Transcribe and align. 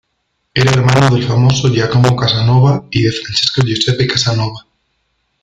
Era 0.55 0.71
hermano 0.71 1.13
del 1.13 1.27
famoso 1.27 1.69
Giacomo 1.69 2.15
Casanova 2.15 2.87
y 2.89 3.03
de 3.03 3.11
Francesco 3.11 3.61
Giuseppe 3.61 4.07
Casanova. 4.07 4.65